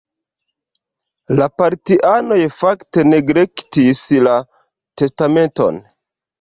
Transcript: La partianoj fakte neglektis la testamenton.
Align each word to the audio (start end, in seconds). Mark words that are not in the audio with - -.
La 1.39 1.47
partianoj 1.63 2.39
fakte 2.63 3.05
neglektis 3.11 4.03
la 4.31 4.37
testamenton. 5.03 5.83